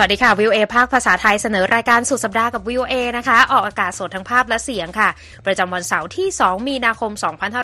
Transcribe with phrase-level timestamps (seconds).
[0.00, 5.08] สวัสดีค่ะวิวเอภาคภาษาไทยเสนอรายการสุดสัปดาห์กับวิวเอนะคะ ออกอากาศสดทั้งภาพและเสียงค่ะ
[5.46, 7.12] ประจำวันเสาร์ที่ 2 มีนาคม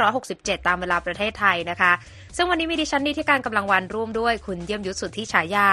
[0.08, 1.92] 2567 ตามเวลาประเทศไทยนะคะ
[2.36, 5.68] ซึ่งวันนี้มีดิฉันนิติการกำลังวันร่วมด้วยคุณเยี่ยมยุทธสุทธิฉายา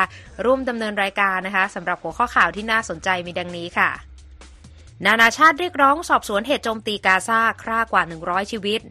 [0.46, 3.89] ร่วมดำเนินรายการนะคะสำหรับหัวข้อข่าวที่น่าสนใจมีดังนี้ค่ะ
[5.05, 8.82] นานาชาติเรียกร้องสอบสวนเหตุโจมตีกาซาฆ่ากว่า 100 ชีวิต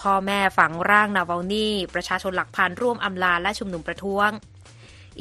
[0.00, 4.30] พ่อแม่ฝังร่างนาวานีประชาชนหลักพันร่วมอำลาและชุมนุมประท้วง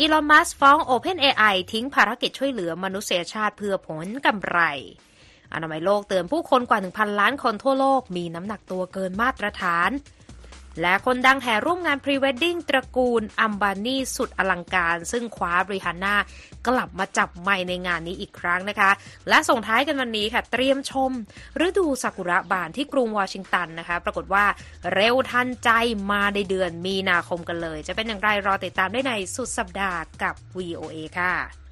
[0.01, 4.59] อีลอน มัสก์ฟ้อง OpenAI ทิ้งภารกิจช่วยเหลือมนุษยชาติเพื่อผลกำไร
[5.53, 9.89] อนามัยโลกเตือนผู้คนกว่า 1,000 ล้านคนทั่วโลกมีน้ำหนักตัวเกินมาตรฐาน
[10.81, 16.15] และคนดังแห่ร่วมงานพรีเวดดิ้งตระกูลอัมบานีสุดอลังการ ซึ่งคว้ารีฮานน่า
[16.67, 18.91] กลับมาจับไมค์ในงานนี้อีกครั้งนะคะ
[19.29, 21.11] และส่งท้ายกันวันนี้ค่ะ เตรียมชม
[21.65, 24.45] ฤดูซากุระบานที่กรุงวอชิงตันนะคะ ปรากฏว่า
[24.93, 25.69] เร็วทันใจ
[26.11, 31.68] มาในเดือนมีนาคมกันเลย จะเป็นอย่างไรรอติดตามได้ในสุดสัปดาห์กับ VOA ค่ะ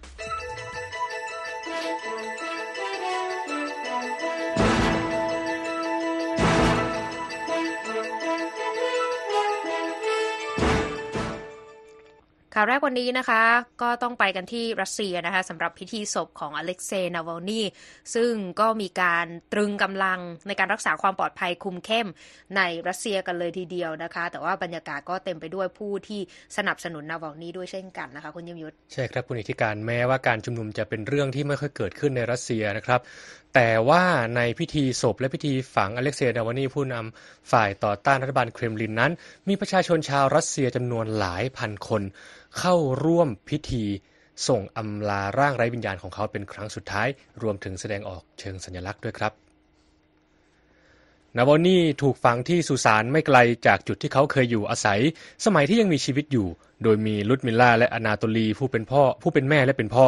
[12.59, 13.41] ข่าวแรกวันนี้นะคะ
[13.81, 17.61] ก็ต้องไปกันที่รัสเซียนะคะสำหรับพิธีศพของอเล็กเซย์นาวลนี
[18.15, 22.07] ซึ่งก็มีการตรึงกำลังในการรักษาความปลอดภัยคุมเข้ม
[22.57, 26.19] ในรัสเซียกันเลยทีเดียวนะคะ แต่ว่าบรรยากาศก็เต็มไปด้วยผู้ที่
[26.57, 33.01] สนับสนุนนาวลนีด้วยเช่นกันนะคะคุณยมยุทธใช่ครับคุณอิทธิการแม้ว่าการชุมนุมจะเป็นเรื่องที่ไม่ค่อยเกิดขึ้นในรัสเซียนะครับ
[33.55, 34.03] แต่ว่า
[34.35, 39.11] ในพิธีศพและพิธีฝังอเล็กเซย์นาวานีผู้นำฝ่ายต่อต้านรัฐบาลเครมลินนั้น
[39.47, 42.01] มีประชาชนชาวรัสเซียจำนวนหลายพันคน
[42.59, 43.85] เข้าร่วมพิธี
[44.47, 47.07] ส่งอำลาร่างไร้วิญญาณของเขาเป็นครั้งสุดท้าย
[47.41, 49.33] รวมถึงแสดงออกเชิงสัญลักษณ์ด้วยครับ
[51.35, 54.99] นาวอนี่ถูกฝังที่สุสานไม่ไกลจากจุดที่เขาเคยอยู่อาศัย
[55.45, 56.47] สมัยที่ยังมีชีวิตอยู่
[56.83, 60.07] โดยมีลุดมิลล่าและอนาโตลีผู้เป็นพ่อ ผู้เป็นแม่และเป็นพ่อ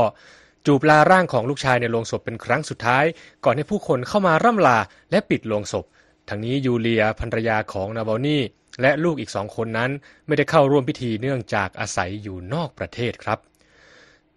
[0.65, 3.05] จูบลาร่างของลูกชายในโรงศพเป็นครั้งสุดท้าย
[3.45, 4.77] ก่อนให้ผู้คนเข้ามาร่ำลา
[5.11, 5.85] และปิดโรงศพ
[6.29, 8.41] ทั้งนี้ยูเลียภรรยาของนาวอนี่
[8.81, 9.91] และลูกอีกสองคนนั้น
[10.27, 13.39] ไม่ได้เข้าร่วมพิธีเนื่องจากอาศัยอยู่นอกประเทศครับ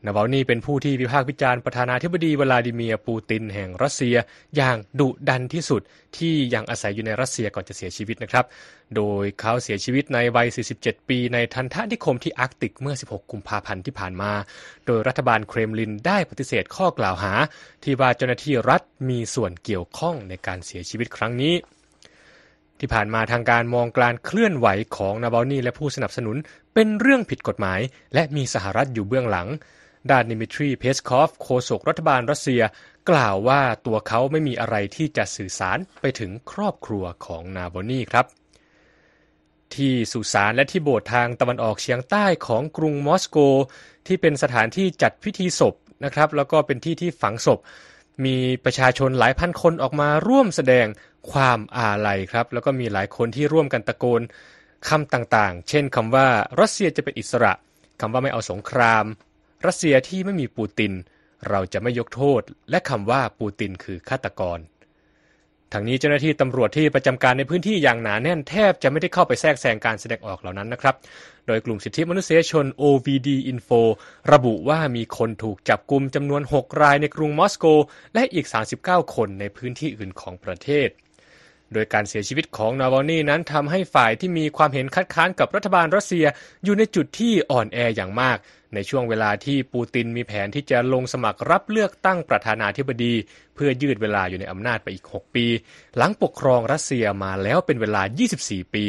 [0.06, 4.16] นาวาลนีเป็นผู้ที่วิพากษ์วิจารณ์ประธานาธิบดีวลาดิเมียร์ปูตินแห่งรัสเซีย
[4.56, 5.82] อย่างดุดันที่สุด
[6.16, 8.44] ที่ยังอาศัยอยู่ในรัสเซียก่อนจะเสียชีวิตนะครับ
[8.96, 10.48] โดยเขาเสียชีวิตในวัย
[10.78, 14.32] 47 ปีในทัณฑนิคมที่อาร์กติกเมื่อ 16 กุมภาพันธ์ที่ผ่านมา
[14.86, 17.32] โดยรัฐบาลเครมลินได้ปฏิเสธข้อกล่าวหา
[17.82, 21.54] ที่ว่าเจ้าหน้าที่รัฐมีส่วนเกี่ยวข้องในการเสียชีวิตครั้งนี้
[22.84, 24.66] ที่ผ่านมาทางการมองการเคลื่อนไหว
[24.96, 26.36] ของนาบาลนีและผู้สนับสนุน
[26.74, 27.80] เป็นเรื่องผิดกฎหมาย
[28.14, 29.48] และมีสหรัฐอยู่เบื้องหลัง
[30.10, 32.62] ด้านนิมิทรีเพสคอฟโฆษกรัฐบาลรัสเซีย
[33.10, 38.26] กล่าวว่าตัวเขาไม่มีอะไรที่จะสื่อสารไปถึงครอบครัวของนาบาลนีครับ
[39.76, 43.38] ที่สุสานและที่โบสถ์ทางตะวันออกเฉียงใต้ของกรุงมอสโก
[44.06, 47.58] ที่เป็นสถานที่จัดพิธีศพนะครับ แล้วก็เป็นที่ที่ฝังศพ
[48.24, 50.86] มีประชาชนหลายพันคนออกมาร่วมแสดง
[51.32, 54.22] ความอาลัยครับ แล้วก็มีหลายคนที่ร่วมกันตะโกน
[54.88, 56.26] คำต่างๆ เช่นคำว่า
[56.60, 57.52] รัสเซียจะเป็นอิสระ
[58.00, 59.04] คำว่าไม่เอาสงคราม
[59.66, 60.92] รัสเซียที่ไม่มีปูติน
[61.48, 64.58] เราจะไม่ยกโทษ และคำว่าปูตินคือฆาตกร
[65.72, 70.94] ทางนี้เจ้าหน้าที่ตำรวจที่ประจำการในพื้นที่อย่างหนาแน่นแทบจะไม่ได้เข้าไปแทรกแซงการแสดงออกเหล่านั้นนะครับ
[71.46, 73.80] โดยกลุ่มสิทธิมนุษยชน OVD Info
[74.32, 77.64] ระบุว่ามีคนถูกจับกลุ่มจำนวน 6 รายในกรุงมอสโก
[78.14, 78.46] และอีก
[78.80, 80.88] 39 คนในพื้นที่อื่นของประเทศ
[81.72, 86.26] โดยการเสียชีวิตของนาวานีนั้นทำให้ฝ่ายที่มีความเห็นคัดค้านกับรัฐบาลรัสเซีย
[86.64, 88.38] อยู่ในจุดที่อ่อนแออย่างมาก
[88.74, 93.14] ในช่วงเวลาที่ปูตินมีแผนที่จะลงสมัครรับเลือกตั้งประธานาธิบดี
[93.54, 95.46] เพื่อยืดเวลาอยู่ในอำนาจไปอีก 6 ปี
[95.96, 98.02] หลังปกครองรัสเซียมาแล้วเป็นเวลา
[98.38, 98.84] 24 ปี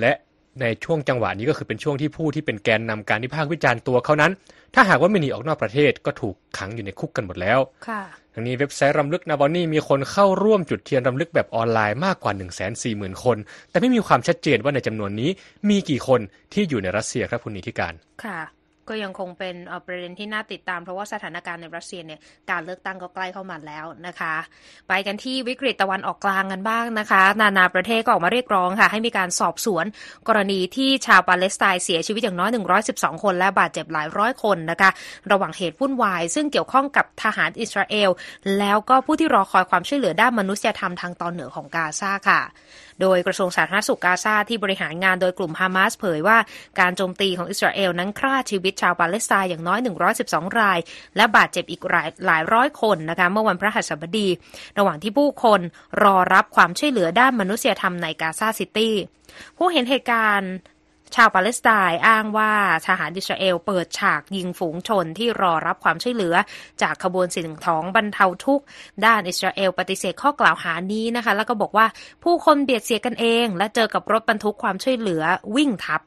[0.00, 0.12] และ
[0.60, 4.32] ในช่วงจังหวะนี้ก็คือเป็นช่วงที่ผู้ที่เป็นแกนนำการวิพากษ์วิจารณ์ตัวเขานั้น
[4.74, 7.58] ถ้าหากว่าไม่หนีออกนอกประเทศก็ถูกขังอยู่ในคุกกันหมดแล้ว
[7.88, 8.02] ค่ะ
[8.34, 13.36] ทั้งนี้เว็บไซต์รำลึกนาบอนนี่มีคนเข้าร่วมจุดเทียนรำลึกแบบออนไลน์มากกว่า 1 4 0 0 0 0 คน
[13.70, 15.30] แต่ไม่มีความชัดเจนว่าในจำนวนนี้
[15.68, 16.20] มีกี่คน
[16.52, 17.94] ที่อยู่ในรัสเซียครับคุณนิติการ
[18.24, 18.40] ค่ะ
[18.90, 19.56] ก็ยังคงเป็น
[19.86, 22.20] ประเด็นที่น่าติดตาม เพราะว่าสถานการณ์ในรัสเซียเนี่ย
[22.50, 24.34] การเลือกตั้งก็ใกล้เข้ามาแล้วนะคะ
[24.88, 29.84] ไปกันที่วิกฤตตะวันออกกลางกันบ้างนะคะ นานาประเทศก็ออกมาเรียกร้องค่ะ ให้มีการสอบสวน
[30.28, 32.50] กรณีที่ชาวปาเลสไตน์เสียชีวิตอย่างน้อย
[32.86, 34.90] 112 คนและบาดเจ็บหลายร้อยคนนะคะ
[35.30, 38.10] ระหว่างเหตุวุ่นวาย ซึ่งเกี่ยวข้องกับทหารอิสราเอล
[38.58, 42.40] แล้วก็ผู้ที่รอคอยความช่วยเหลือด้านมนุษยธรรมทางตอนเหนือของกาซาค่ะ
[43.00, 46.38] โดยกระทรวงสาธารณสุขกาซาที่บริหารงานโดยกลุ่มฮามาสเผยว่า
[46.80, 49.80] การโจมตีของอิสราเอลนั้นฆ่าชีวิตชาวปาเลสไตน์อย่างน้อย
[50.20, 50.78] 112 ราย
[51.16, 54.28] และบาดเจ็บอีกหลายหลายร้อยคนนะคะเมื่อวันพระหัสบดี
[54.78, 55.60] ระหว่างที่ผู้คน
[56.02, 58.94] รอรับความช่วยเหลือด้านมนุษยธรรมในกาซาซิตี้
[59.56, 60.52] ผู้เห็นเหตุการณ์
[61.16, 62.52] ชาวปาเลสไตน์อ้างว่า
[62.86, 66.34] ทหารอิสราเอลเปิดฉากยิงฝูงชนที่รอรับความช่วยเหลือ
[66.82, 68.64] จากขบวนสิ่งของบรรเทาทุกข์
[69.04, 71.86] ด้านอิสราเอลปฏิเสธข้อกล่าวหานี้นะคะ แล้วก็บอกว่า
[72.24, 75.22] ผู้คนเบียดเสียกันเอง และเจอกับรถบรรทุกความช่วยเหลือ
[75.56, 76.00] วิ่งทับ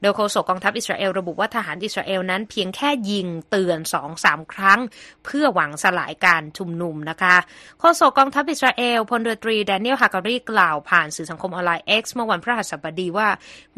[0.00, 4.80] โดยโฆษกกองทัพอิสราเอลระบุว่าทหารอิสราเอลนั้นเพียงแค่ยิงเตือนสองสามครั้ง
[5.24, 7.36] เพื่อหวังสลายการชุมนุมนะคะ
[7.80, 13.28] โฆษกกองทัพอิสราเอลพลเรือตรีแดเนียลฮาการีกล่าวผ่านสื่อสังคมออนไลน์ X เมื่อวันพฤหัสบดีว่า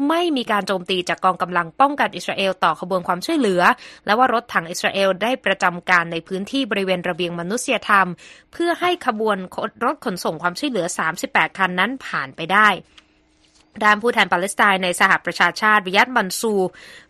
[0.07, 3.61] ไม่มีการโจมตีจากกองกำลังป้องกันอิสราเอลต่อขบวนความช่วยเหลือ
[4.05, 8.07] และว่ารถถังอิสราเอลได้ประจำการในพื้นที่บริเวณระเบียงมนุษยธรรม
[8.53, 9.37] เพื่อให้ขบวน
[9.85, 10.85] รถขนส่งความช่วยเหลือ
[11.23, 12.69] 38 คันนั้นผ่านไปได้
[13.83, 16.53] ด้านผู้แทนปาเลสไตน์ในสหประชาชาติวิยัตบันซู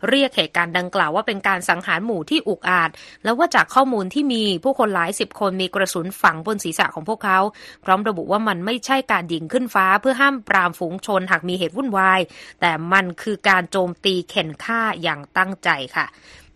[0.08, 2.90] เรียกเหตุการณ์ดังกล่าวว่าเป็นการสังหารหมู่ที่อุกอาจ
[3.24, 7.38] แล้วว่าจากข้อมูลที่มีผู้คนหลายสิบคนมีกระสุนฝังบนศีรษะของพวกเขา
[7.84, 12.20] พร้อมระบุว่ามันไม่ใช่การยิงขึ้นฟ้าเพื่อห้ามปรามฝูงชนหากมีเหตุวุ่นวาย
[12.60, 16.06] แต่มันคือการโจมตีเข็นฆ่าอย่างตั้งใจค่ะ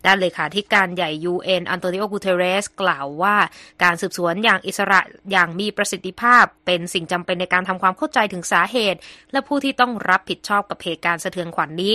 [0.07, 3.35] ด้านเลขาธิการใหญ่ UN อันโตนิโอกูเทเรส กล่าวว่า
[3.83, 4.99] การสืบสวนอย่างอิสระ
[5.31, 8.99] อย่างมีประสิทธิภาพ เป็นสิ่งจำเป็นในการทำความเข้าใจถึงสาเหตุ
[9.31, 11.93] และผู้ที่ต้องรับผิดชอบกับเหตุการณ์สะเทือนขวัญนนี้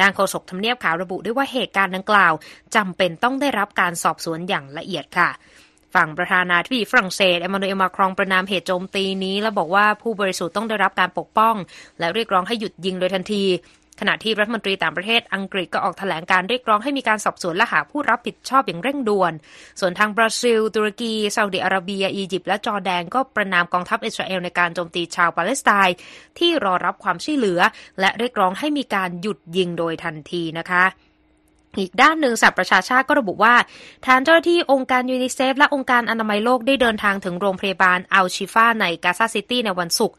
[0.00, 2.32] ด้านโฆษกทำเนียบขาวระบุด้วยว่าเหตุการณ์ดังกล่าว
[2.76, 5.30] จำเป็นต้องได้รับการสอบสวนอย่างละเอียดค่ะ
[5.94, 11.54] ฝั่งประธานาธิบดีฝรั่งเศสเอมานูเอลมาครองประนามเหตุโจมตีนี้ และบอกว่าผู้บริสุทธิ์ต้องได้รับการปกป้อง
[11.98, 13.44] และเรียกร้องให้หยุดยิงโดยทันที
[14.00, 19.32] ขณะที่รัฐมนตรีต่างประเทศอังกฤษก็ออกแถลงการเรียกร้องให้มีการสอบสวนและหาผู้รับผิดชอบอย่างเร่งด่วน
[19.80, 25.96] ส่วนทางบราซิล ตุรกีซาอุดิอาระเบีย อียิปต์และจอร์แดนก็ประนามกองทัพอิสราเอลในการโจมตีชาวปาเลสไตน์
[26.38, 27.60] ที่รอรับความช่วยเหลือ
[28.00, 30.84] และเรียกร้องให้มีการหยุดยิงโดยทันทีนะคะ
[31.78, 33.54] อีกด้านหนึ่งสหประชาชาติก็ระบุว่า
[34.06, 40.16] ทางเจ้าหน้าที่องค์การยูนิเซฟและองค์การอนามัยโลกได้เดินทางถึงโรงพยาบาลอัลชิฟาในกาซาซิตี้ในวันศุกร์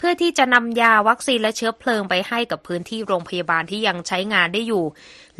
[0.00, 4.84] เพื่อที่จะนำยาวัคซีนและเชื้อเพลิงไปให้กับพื้นที่โรงพยาบาลที่ยังใช้งานได้อยู่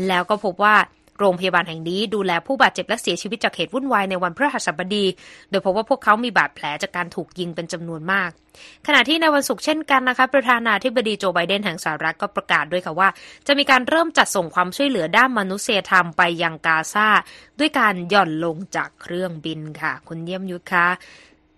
[0.09, 0.77] แล้วก็พบว่า
[1.19, 5.07] โรงพยาบาลแห่งนี้ดูแลผู้บาดเจ็บและเสียชีวิตจากเหตุวุ่นวายในวันพฤหัสบดี
[5.51, 8.31] โดยพบว่าพวกเขามีบาดแผลจากการถูกยิงเป็นจำนวนมาก
[8.87, 13.09] ขณะที่ในวันศุกร์เช่นกันนะคะ ประธานาธิบดีโจไบเดนแห่งสหรัฐก็ประกาศด้วยค่ะว่า
[13.47, 17.09] จะมีการเริ่มจัดส่งความช่วยเหลือด้านมนุษยธรรมไปยังกาซา
[17.59, 20.87] ด้วยการหย่อนลงจากเครื่องบินค่ะ คุณเยี่ยมยุทธคะ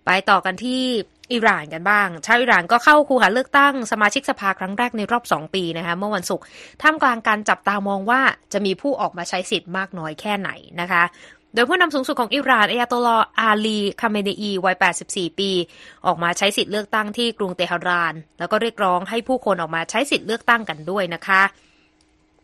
[0.05, 0.83] ไปต่อกันที่
[1.31, 6.45] อิหร่านกันบ้าง ชาวอิหร่านก็เข้าคูหาเลือกตั้งสมาชิกสภาครั้งแรกในรอบสองปีนะคะเมื่อวันศุกร์
[6.81, 8.21] ท่ามกลางการจับตามองว่า
[8.53, 10.49] จะมีผู้ออกมาใช้สิทธิ์มากน้อยแค่ไหน
[10.81, 11.03] นะคะ
[11.53, 14.75] โดยผู้นำสูงสุดของอิหร่านอายาตอลเลาะห์ อาลีคาเมเนอีวัย
[15.07, 15.51] 84 ปี
[16.05, 21.41] ออกมาใช้สิทธิ์เลือกตั้งที่กรุงเตหะราน แล้วก็เรียกร้องให้ผู้คนออกมาใช้สิทธิ์เลือกตั้งกันด้วยนะคะ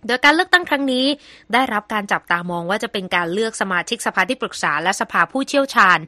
[0.07, 1.05] โดยการเลือกตั้งครั้งนี้
[1.53, 5.99] ได้รับการจับตามองว่าจะเป็นการเลือกสมาชิกสภาที่ปรึกษาและสภาผู้เชี่ยวชาญ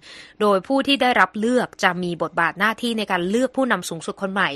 [0.41, 4.49] โดยผู้ที่ได้รับเลือกจะมีบทบาทหน้าที่ในการเลือกผู้นำสูงสุดคนใหม่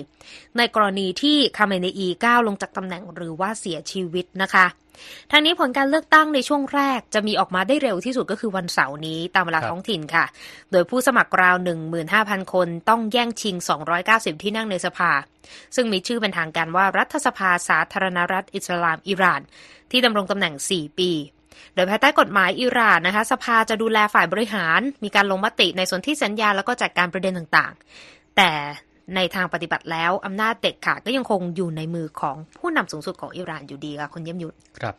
[0.58, 4.66] ในกรณีที่คาเมเนอีก้าวลงจากตำแหน่งหรือว่าเสียชีวิตนะคะ
[5.31, 10.25] ทางนี้ผลการเลือกตั้งในช่วงแรกจะมีออกมาได้เร็วที่สุดก็คือวันเสาร์นี้ตามเวลาท้องถิ่นค่ะ
[10.71, 11.56] โดยผู้สมัครราว
[12.06, 13.56] 15,000 คนต้องแย่งชิง
[14.00, 15.12] 290 ที่นั่งในสภา
[15.75, 19.42] ซึ่งมีชื่อเป็นทางการว่ารัฐสภาสาธารณรัฐอิสลามอิหร่าน
[19.92, 21.12] ที่ดำรงตำแหน่ง 4 ปี
[21.75, 28.52] โดยภายใต้กฎหมายอิหร่านนะคะ สภาจะดูแลฝ่ายบริหาร มีการลงมติในส่วนที่สัญญาแล้วก็จัดการประเด็นต่างๆ แต่
[29.16, 34.95] ในทางปฏิบัติแล้วอำนาจเด็ดขาดก็ยังคงอยู่ในมือของผู้นำสูงสุดของอิหร่านอยู่ดีค่ะคุณเยี่ยมยุทธครับ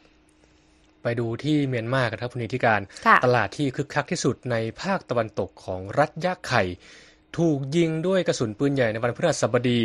[1.02, 2.80] ไปดูที่เมียนมากันครับคุณนิติการ
[3.24, 6.64] ตลาดที่คึกคักที่สุดในภาคตะวันตกของรัฐยะไข่
[7.38, 9.80] ถูกยิงด้วยกระสุนปืนใหญ่ในวันพฤหัสบดี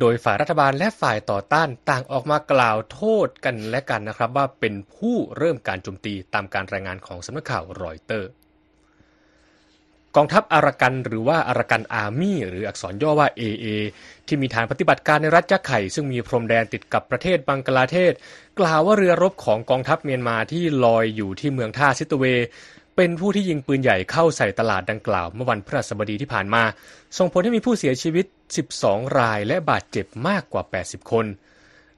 [0.00, 8.28] โดยฝ่ายรัฐบาลและฝ่ายต่อต้านต่างออกมากล่าวโทษกันและกันนะครับ ว่าเป็นผู้เริ่มการโจมตีตามการรายงานของสำนักข่าวรอยเตอร์
[10.16, 13.66] กองทัพอารักันหรือว่าอารักันอาร์มี่หรืออักษรย่อว่า AA
[14.26, 18.12] ที่มีฐานปฏิบัติการในรัฐยักไข่ ซึ่งมีพรมแดนติดกับประเทศบังกลาเทศ
[18.58, 22.24] กล่าวว่าเรือรบของกองทัพเมียนมาที่ลอยอยู่ที่เมืองท่าซิตเว
[22.96, 26.62] เป็นผู้ที่ยิงปืนใหญ่เข้าใส่ตลาดดังกล่าวเมื่อวันพฤหัสบดีที่ผ่านมา
[27.18, 28.26] ส่งผลให้มีผู้เสียชีวิต
[28.70, 31.26] 12 รายและบาดเจ็บมากกว่า 80 คน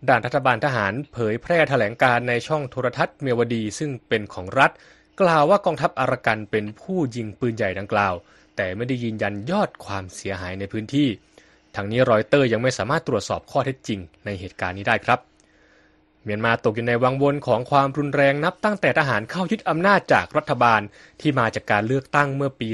[0.09, 4.71] ด่านรัฐบาลทหารเผยแพร่แถลงการในช่องโทรทัศน์เมียวดีซึ่งเป็นของรัฐ
[5.21, 8.15] กล่าวว่ากองทัพอารักันเป็นผู้ยิงปืนใหญ่ดังกล่าว
[8.57, 11.09] แต่ไม่ได้ยืนยันยอดความเสียหายในพื้นที่
[11.77, 15.21] ทางนี้รอยเตอร์ยังไม่สามารถตรวจสอบข้อเท็จจริงในเหตุการณ์นี้ได้ครับ
[16.25, 20.81] เมียนมาตกอยู่ในวังวนของความรุนแรงนับตั้งแต่ทหารเข้ายึดอำนาจจากรัฐบาล
[21.21, 22.69] ที่มาจากการเลือกตั้งเมื่อปี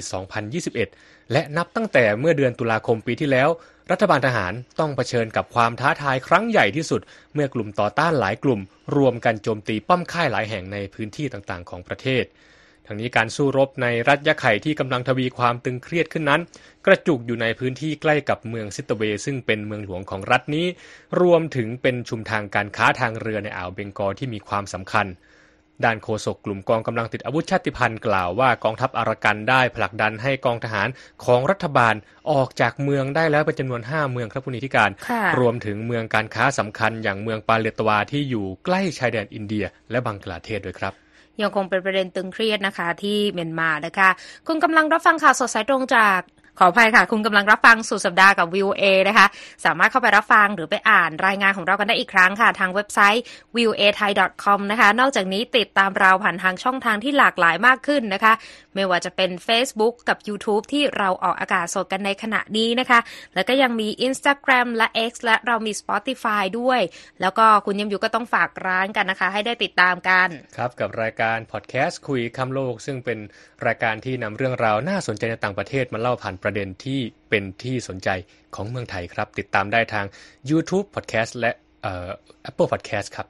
[0.62, 3.48] 2021 และนับตั้งแต่เมื่อเดือนตุลาคมปีที่แล้ว
[3.92, 7.00] รัฐบาลทหารต้องเผชิญกับความท้าทายครั้งใหญ่ที่สุด
[7.34, 8.60] เมื่อกลุ่มต่อต้านหลายกลุ่ม
[8.96, 12.24] รวมกันโจมตีป้อมค่ายหลายแห่งในพื้นที่ต่างๆ ของประเทศ
[12.86, 16.40] ทั้งนี้การสู้รบในรัฐยะไข่ที่กำลังทวีความตึงเครียดขึ้นนั้น
[16.86, 20.66] กระจุกอยู่ในพื้นที่ใกล้กับเมืองซิตเว ซึ่งเป็นเมืองหลวงของรัฐนี้
[21.20, 25.06] รวมถึงเป็นชุมทางการค้าทางเรือในอ่าวเบงกอลที่มีความสำคัญ
[25.84, 30.88] ด้านโฆษกกลุ่มกองกำลังติดอาวุธชาติพันธุ์กล่าวว่ากองทัพอารากันได้ผลักดันให้กองทหาร
[31.24, 31.94] ของรัฐบาล
[32.32, 34.90] ออกจากเมืองได้แล้วเป็นจำนวน 5 เมืองครับผู้นิธิการ
[35.40, 40.92] รวมถึงเมืองการค้าสำคัญอย่างเมืองปาเลตวาที่อยู่ใกล้ชายแดนอินเดีย และบังกลาเทศด้วยครับ
[41.42, 44.08] ยังคงเป็นประเด็นตึงเครียดนะคะที่เมียนมานะคะ
[44.46, 46.20] คุณกำลังรับฟังข่าวสดสายตรงจาก
[46.58, 49.26] ขออภัยค่ะ คุณกำลังรับฟังสุดสัปดาห์กับวิวเอนะคะ
[49.64, 53.22] สามารถเข้าไปรับฟังหรือไปอ่านรายงานของเรากันได้อีกครั้งค่ะ ทางเว็บไซต์
[53.56, 54.12] v i e w a t h a i
[54.44, 58.32] c o m นะคะ นอกจากนี้ติดตามเราผ่านทางช่องทางที่หลากหลายมากขึ้นนะคะ
[58.74, 63.00] ไม่ว่าจะเป็น Facebook กับ YouTube ที่เราออกอากาศสดกันในขณะนี้นะคะ
[63.34, 66.80] แล้วก็ยังมี Instagram และ X และเรามี Spotify ด้วย
[67.20, 73.18] แล้วก็คุณยมยุก็ต้องฝากร้านกันนะคะ ให้ได้ติดตามกันครับกับรายการพอดแคสต์คุยคำโลก ซึ่งเป็น
[73.66, 77.00] รายการที่นำเรื่องราวน่าสนใจในต่างประเทศมาเล่าผ่านประเด็นที่
[77.30, 78.08] เป็นที่สนใจ
[78.54, 80.06] ของเมืองไทยครับ ติดตามได้ทาง
[80.50, 81.50] YouTube Podcast และ
[81.82, 82.10] เอ่อ
[82.50, 83.26] Apple Podcast ครับ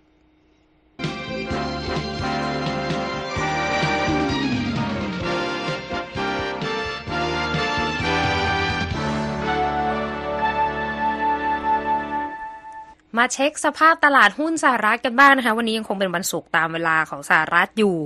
[13.19, 17.97] มาเช็คสภาพตลาดหุ้นสหรัฐกันบ้างนะคะ วันนี้ยังคงเป็นวันศุกร์ตามเวลาของสหรัฐอยู่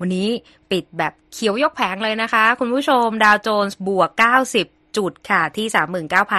[0.00, 0.28] วันนี้
[0.70, 5.66] ปิดแบบเขียวยกแผงเลยนะคะ คุณผู้ชมดาวโจนส์บวก 90จุดค่ะที่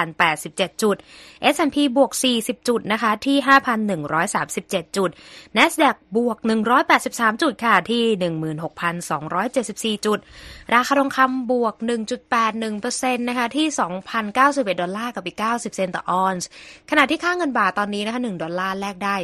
[0.06, 0.96] 39,087 จุด
[1.54, 2.12] S&P บวก
[2.42, 3.38] 40 จุดนะคะที่
[4.18, 5.10] 5,137 จุด
[5.58, 6.38] NASDAQ บวก
[6.90, 8.04] 183 จุดค่ะที่
[10.00, 10.20] 16,274 จุด
[10.74, 11.74] ราคาทองคำบวก
[12.52, 13.68] 1.81%นะคะที่
[14.24, 16.48] 2,091 ดอลลาร์กับอีก 90 เซนต์ต่อออนซ์
[16.90, 19.16] ขณะที่ค่าเงินบาทตอนนี้นะคะ 1 ดอลลาร์แลกได้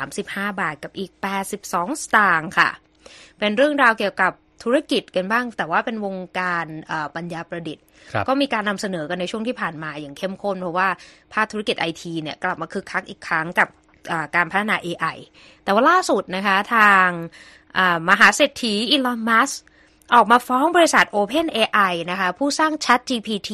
[0.00, 2.70] 35 บาทกับอีก 82 สตางค์ค่ะ
[3.38, 4.32] เป็นเรื่องราวเกี่ยวกับ
[4.64, 10.88] ธุรกิจกันบ้าง แต่ว่าเป็นวงการเอ่อปัญญาประดิษฐ์ครับก็มีการนำเสนอกันในช่วงที่ผ่านมาอย่างเข้มข้น เพราะว่า
[11.34, 13.68] ภาคธุรกิจไอทีเนี่ยกลับมาคึกคักอีกครั้งกับ
[14.10, 15.16] อ่าการพัฒนา AI
[15.64, 17.08] แต่ว่าล่าสุดนะคะทาง
[17.78, 19.50] อ่ามหาเศรษฐีอีลอนมัสก์
[20.12, 23.50] ออกมาฟ้องบริษัท OpenAI นะคะผู้สร้าง ChatGPT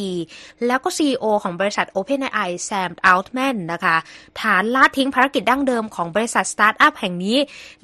[0.66, 3.97] แล้วก็ CEO ของบริษัท OpenAI Sam Altman นะคะ
[4.40, 7.38] ฐานละทิ้งภารกิจดั้งเดิมของบริษัทสตาร์ทอัพแห่งนี้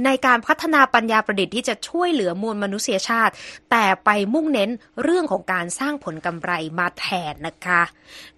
[0.05, 3.33] ในการพัฒนาปัญญาประดิษฐ์ที่จะช่วยเหลือมวลมนุษยชาติ
[3.71, 4.71] แต่ไปมุ่งเน้น
[5.03, 7.83] เรื่องของการสร้างผลกำไรมาแทนนะคะ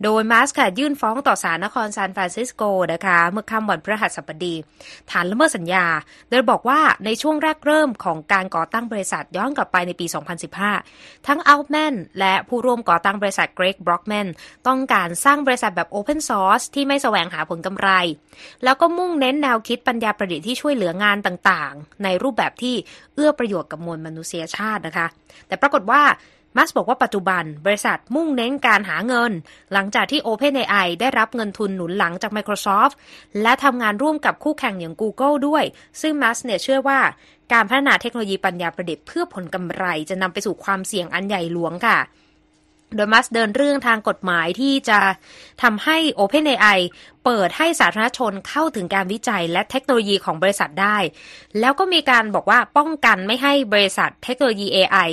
[0.03, 4.55] โดยมัสก์ค่ะยื่นฟ้องต่อศาลนครซานฟรานซิสโกนะคะเมื่อค่ำวันพฤหัสบดี
[5.11, 5.87] ฐานละเมิดสัญญา
[6.31, 14.29] โดยบอกว่าในช่วงแรกเริ่มของการก่อตั้งบริษัทย้อนกลับไปในปี2015 ทั้ง Altman และผู้ร่วมก่อตั้งบริษัท Greg Brockman
[14.67, 17.89] ต้องการสร้างบริษัทแบบ Open Source ที่ไม่แสวงหาผลกำไร
[18.65, 22.75] แล้วก็มุ่งเน้นแนวคิดปัญญาประดิษฐ์ที่ช่วยเหลืองานต่างๆ ในรูปแบบที่
[23.15, 25.07] เอื้อประโยชน์กับมวลมนุษยชาตินะคะ
[25.49, 26.03] แต่ปรากฏว่า
[26.57, 29.33] มัสบอกว่าปัจจุบันบริษัทมุ่งเน้นการหาเงิน
[29.73, 32.95] หลังจากที่ OpenAI ได้รับเงินทุนหนุนหลังจาก Microsoft
[33.43, 35.65] และทำงานร่วมกับคู่แข่งอย่าง Google ด้วย
[36.01, 37.01] ซึ่งมัสเนี่ยเชื่อว่า
[37.53, 41.99] การพัฒนาเทคโนโลยีปัญญาประดิษฐ์เพื่อผลกำไรจะนำไปสู่ความเสี่ยงอันใหญ่หลวงค่ะ
[42.95, 44.99] โดยมัสเดินเรื่องทางกฎหมายที่จะ
[45.63, 46.79] ทำให้ OpenAI
[47.25, 50.97] เปิดให้สาธารณชนเข้าถึงการวิจัยและเทคโนโลยีของบริษัทได้
[51.61, 55.11] แล้วก็มีการบอกว่าป้องกันไม่ให้บริษัทเทคโนโลยี AI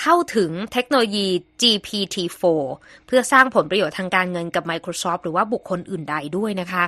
[0.00, 1.26] เข้าถึงเทคโนโลยี
[1.60, 2.44] GPT-4
[3.06, 6.84] เพื่อสร้างผลประโยชน์ทางการเงินกับ Microsoft หรือว่าบุคคลอื่นใดด้วยนะคะ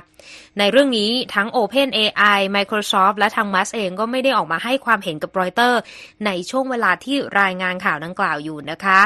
[0.59, 5.79] ในเรื่องนี้ทั้ง OpenAI Microsoft และทางมัสเองก็ไม่ได้ออกมาให้ความเห็นกับรอยเตอร์
[6.25, 8.99] ในช่วงเวลาที่รายงานข่าวดังกล่าวอยู่นะคะ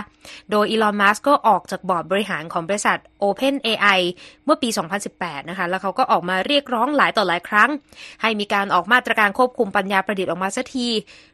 [0.52, 4.00] โดยอีลอนมัสก็ออกจากบอร์ดบริหารของบริษัท OpenAI
[4.46, 4.70] เมื่อปี
[5.10, 7.70] 2018 นะคะ แล้วเขาก็ออกมาเรียกร้องหลายต่อหลายครั้ง
[8.22, 10.88] ให้มีการออกมาตรการควบคุมปัญญาประดิษฐ์ออกมาสักที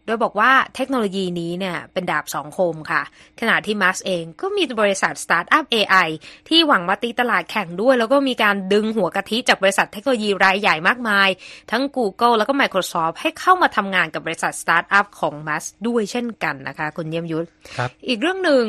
[0.05, 3.01] โดยบอกว่าเทคโนโลยีนี้เนี่ยเป็นดาบสองคมค่ะ
[3.39, 6.07] ขณะที่มัสก์เองก็มีบริษัทสตาร์ทอัพ AI
[6.49, 11.29] ที่หวังมาตีตลาดแข่งด้วย แล้วก็มีการดึงหัวกะทิจากบริษัทเทคโนโลยีรายใหญ่มากมาย
[11.71, 17.47] ทั้ง Google แล้วก็ Microsoft ให้เข้ามาทำงานกับบริษัทสตาร์ทอัพของมัสก์ด้วยเช่นกันนะคะ คุณเยี่ยมยุทธ
[17.77, 18.63] ครับอีกเรื่องหนึ่ง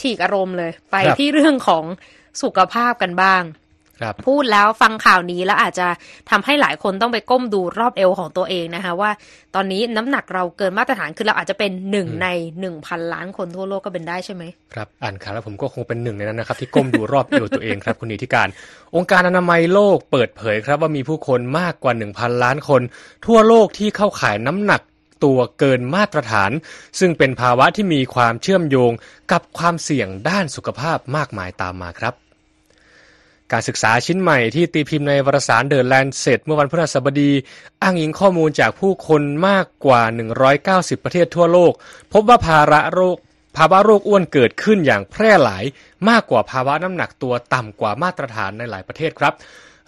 [0.00, 1.84] ฉีกอารมณ์เลย ไปครับที่เรื่องของ
[2.42, 3.65] สุขภาพกันบ้างครับ
[4.28, 5.86] พูดแล้วฟังข่าวนี้แล้วอาจจะ
[6.30, 9.10] ทำให้หลายคนต้องไปก้มดูรอบเอวของตัวเองนะคะ ว่า
[9.54, 12.28] ตอนนี้น้ำหนักเราเกินมาตรฐานคือเราอาจจะเป็นหนึ่งอืมใน
[12.60, 18.48] หนึ่งพันล้านคนทั่วโลกก็เป็นได้ใช่ไหมครับอ่านข่าวแล้วผมก็คงเป็นหนึ่งในนั้นนะครับ ที่ก้มดูรอบเอวตัวเองครับคุณนิติการ
[18.96, 22.82] องค์การอนามัยโลกเปิดเผยครับว่ามีผู้คนมากกว่า 1,000 ล้านคน
[23.26, 24.80] ทั่วโลกที่เข้าข่ายน้ำหนัก
[25.24, 26.50] ตัวเกินมาตรฐาน
[26.98, 28.92] ซึ่งเป็นภาวะที่มีความเชื่อมโยง
[29.32, 32.14] กับความเสี่ยงด้านสุขภาพมากมายตามมาครับ
[33.52, 37.32] การศึกษาชิ้นใหม่ที่ตีพิมพ์ในวารสารเดอะแลนเซตเมื่อวันพฤหัสบดี
[37.82, 40.02] อ้างอิงข้อมูลจากผู้คนมากกว่า
[40.94, 41.72] 190 ประเทศทั่วโลก
[42.12, 43.16] พบว่าภาระโรค
[43.56, 45.64] ภาวะโรคอ้วนเกิดขึ้นอย่างแพร่หลาย
[46.08, 49.34] มากกว่าภาวะน้ำหนักตัวต่ำกว่ามาตรฐานในหลายประเทศครับ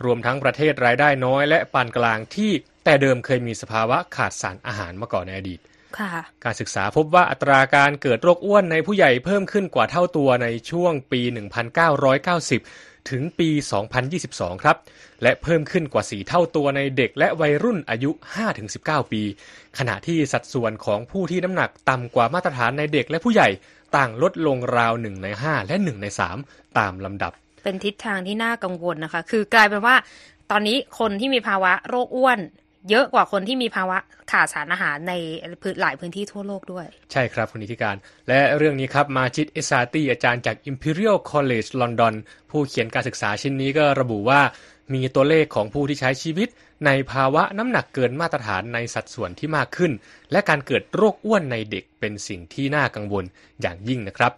[0.05, 2.51] รวมทั้งประเทศรายได้น้อยและปานกลางที่
[2.85, 5.61] แต่เดิมเคยมีสภาวะขาดสารอาหารมาก่อนในอดีต
[5.99, 6.11] ค่ะ
[6.45, 11.21] การศึกษาพบว่าอัตราการเกิดโรคอ้วนในผู้ใหญ่เพิ่มขึ้นกว่าเท่าตัวในช่วงปี
[11.87, 13.49] 1990 ถึงปี
[14.07, 14.77] 2022 ครับ
[15.23, 18.11] และเพิ่มขึ้นกว่า 4 เท่าตัวในเด็กและวัยรุ่นอายุ
[18.61, 19.23] 5-19 ปี
[19.79, 23.49] ขณะที่สัดส่วนของผู้ที่น้ำหนักต่ำกว่ามาตรฐานในเด็กและผู้ใหญ่
[23.97, 26.07] ต่างลดลงราว 1 ใน 5 และ 1 ใน
[26.41, 27.33] 3 ตามลำดับ
[27.65, 29.97] เป็นทิศทางที่น่ากังวลนะคะ คือกลายเป็นว่า
[30.51, 32.39] ตอนนี้คนที่มีภาวะโรคอ้วน
[32.91, 33.99] เยอะกว่าคนที่มีภาวะ
[34.31, 35.15] ขาดสารอาหารใน
[35.63, 37.97] พื้นหลายพื้นที่ทั่วโลกด้วย ใช่ครับคุณนิติการ
[38.29, 42.15] และเรื่องนี้ครับมาจิตเอซาตีอาจารย์จาก Imperial College London
[42.51, 44.41] ผู้เขียนการศึกษาชิ้นนี้ก็ระบุว่า
[44.95, 46.49] มีตัวเลขของผู้ที่ใช้ชีวิต
[46.87, 49.93] ในภาวะน้ำหนักเกินมาตรฐานในสัดส่วนที่มากขึ้น
[50.33, 53.25] และการเกิดโรคอ้วนในเด็กเป็นสิ่งที่น่ากังวล
[53.61, 54.33] อย่างยิ่งนะครับ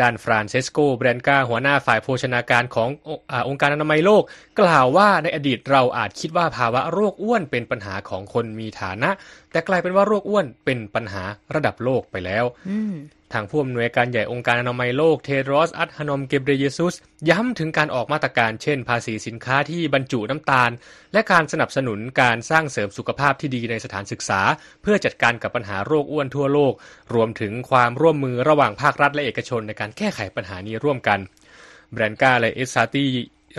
[0.00, 2.88] ด้านฟรานเซสโกเบรนกาหัวหน้าฝ่ายโภชนาการของ
[3.32, 4.22] อองค์การอนามัยโลก
[4.60, 9.10] กล่าวว่าในอดีตเราอาจคิดว่าภาวะโรคอ้วนเป็นปัญหาของคนมีฐานะ
[9.50, 11.22] แต่กลายเป็นว่าโรคอ้วนเป็นปัญหา
[11.54, 12.78] ระดับโลกไปแล้วอื
[13.32, 16.94] ทางผู้อำนวยการใหญ่องค์การอนามัยโลกเทโดรสอัตฮานอมเกเบรเยซุส
[17.28, 20.70] ย้ำถึงการออกมาตรการเช่น ภาษีสินค้าที่บรรจุน้ำตาล
[21.12, 24.40] และการสนับสนุนการสร้างเสริมสุขภาพที่ดีในสถานศึกษา
[24.82, 26.72] เพื่อจัดการกับปัญหาโรคอ้วนทั่วโลก
[27.14, 31.18] รวมถึงความร่วมมือระหว่างภาครัฐและเอกชนในการแก้ไขปัญหานี้ร่วมกัน
[31.92, 33.06] แบรนกาและเอสซาตี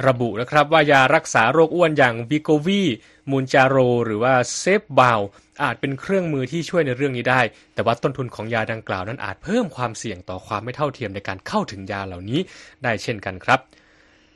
[0.08, 2.84] ระบุนะครับว่ายารักษาโรคอ้วนอย่างวิโกวี
[3.32, 5.20] มูนจาโร หรือว่าเซฟบาว
[5.64, 7.42] อาจเป็นเครื่องมือที่ช่วยในเรื่องนี้ได้
[7.74, 12.40] แต่ว่าต้นทุนของยาดังกล่าวนั้นอาจเพิ่มความเสี่ยงต่อความไม่เท่าเทียมในการเข้าถึงยาเหล่านี้
[12.84, 13.62] ได้เช่นกันครับ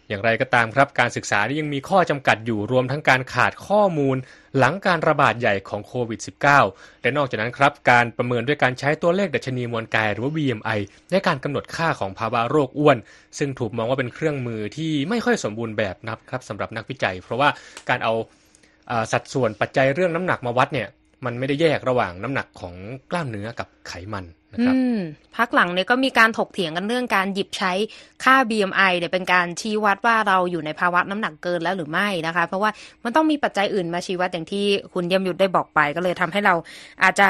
[0.10, 4.18] อย่างไรก็ตามครับการศึกษานี้ยังมีข้อจำกัดอยู่รวมทั้งการขาดข้อมูล
[4.58, 6.20] หลังการระบาดใหญ่ของโควิด
[6.62, 10.80] -19 และนอกจากนั้นครับ การประเมินด้วยการใช้ตัวเลขดัชนีมวลกายหรือว่า BMI
[11.12, 12.98] ในการกำหนดค่าของภาวะโรคอ้วน
[13.38, 17.50] ซึ่งถูกมองว่าเป็นเครื่องมือที่ไม่ค่อยสมบูรณ์แบบนักครับสำหรับนักวิจัย เพราะว่า
[17.90, 18.14] การเอา
[18.92, 20.88] อ่าสัดส่วนปัจจัยเรื่องน้ำหนักมาวัดเนี่ย
[21.26, 22.76] มันไม่ได้แยกระหว่างน้ำหนักของ
[23.12, 24.76] กล้ามเนื้อกับไขมันนะครับ
[25.38, 27.72] พักหลังเนี่ยก็มีการถกเถียงกันเรื่องการหยิบใช้
[28.24, 32.72] ค่า BMI เนี่ยเป็นการชี้วัดว่าเราอยู่ในภาวะน้ำหนักเกินแล้วหรือไม่นะคะ เพราะว่า
[33.04, 36.56] มันต้องมีปัจจัยอื่นมาชี้วัดอย่างที่คุณเยี่ยมยุทธได้บอกไป ก็เลยทำให้เรา
[37.04, 37.30] อาจจะ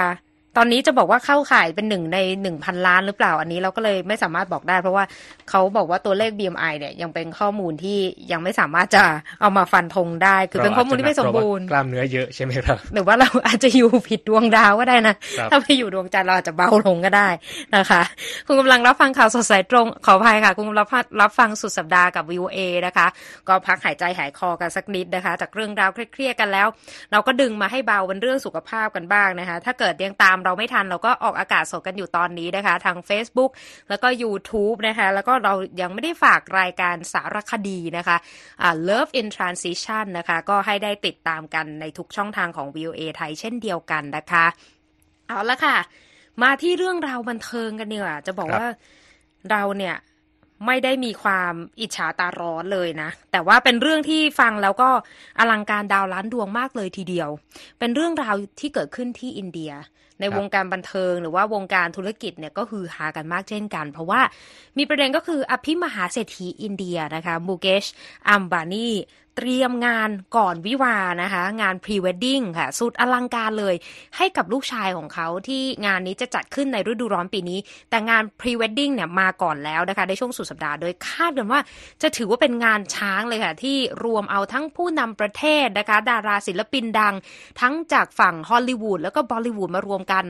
[0.58, 5.04] ตอนนี้จะบอกว่าเข้าข่ายเป็นหนึ่งในหนึ่งพันล้านหรือเปล่า อันนี้เราก็เลยไม่สามารถบอกได้ เพราะว่า
[5.50, 8.00] เขาบอกว่าตัวเลข BMI เนี่ยยังเป็นข้อมูลที่
[8.32, 9.04] ยังไม่สามารถจะ
[9.42, 17.30] เอามาฟันธงได้ คือเป็นข้อมูลที่ไม่สมบูรณ์กล้ามเนื้อเยอะใช่ไหมครับหรือว่าเราอาจจะอยู่ผิดดวงดาวก็ได้นะครับถ้าไปอยู่ดวงจันทร์เราอาจจะเบาลงก็ได้
[17.76, 18.02] นะคะ
[18.48, 23.08] คุณกำลังรับฟังข่าวสดสายตรง ขออภัยค่ะ คุณกำลังรับรับฟังสุดสัปดาห์กับ VOA นะคะ
[23.48, 26.68] ก็พักหายใจหายคอกันสักนิดนะคะ จากเรื่องราวเครียดๆกันแล้ว
[27.12, 33.52] เราก็ดึงมาให้เบาเป็นเรื่องสุขภาพกันบ้างนะคะ ถ้าเกิดยังตามเราไม่ทัน เราก็ออกอากาศสดกันอยู่ตอนนี้นะคะ ทาง Facebook
[33.90, 38.18] แล้วก็ YouTube นะคะ แล้วก็เรายังไม่ได้ฝากรายการสารคดีนะคะ
[38.62, 44.46] อ่า Love in Transition นะคะ ก็ให้ได้ติดตามกันในทุกช่องทางของ VOA ไทยเช่นเดียวกันนะคะ
[45.28, 45.78] เอาละค่ะ
[46.44, 48.70] มาที่เรื่องราวบันเทิงกันดีกว่าจะบอกครับว่า
[49.52, 49.96] เราเนี่ย
[50.66, 54.90] ไม่ได้มีความอิจฉาตาร้อนเลยนะ แต่ว่าเป็นเรื่องที่ฟังแล้วก็
[55.40, 57.30] อลังการดาวล้านดวงมากเลยทีเดียว
[57.80, 59.72] เป็นเรื่องราวที่เกิดขึ้นที่อินเดีย
[60.20, 64.22] ในวงการบันเทิงหรือว่าวงการธุรกิจเนี่ยก็คือฮือฮากันมากเช่นกัน เพราะว่า
[64.78, 67.86] มีประเด็นก็คืออภิมหาเศรษฐีอินเดียนะคะมูเกช
[68.30, 68.90] อัมบานี
[69.36, 73.76] เตรียมงานก่อนวิวาห์นะคะ งานพรีเวดดิ้งค่ะ สุดอลังการเลย
[74.18, 81.60] ให้กับลูกชายของเขาที่งานนี้จะจัดขึ้นในฤดูร้อนปีนี้ แต่งานพรีเวดดิ้งเนี่ยมาก่อนแล้วนะคะ ในช่วงสุดสัปดาห์ โดยคาดกันว่า
[82.02, 87.14] จะถือว่าเป็นงานช้างเลยค่ะ ที่รวมเอาทั้งผู้นำประเทศนะคะ ดาราศิลปินดัง
[87.62, 90.24] ทั้งจากฝั่งฮอลลีวูดแล้วก็บอลลีวูดมารวมกัน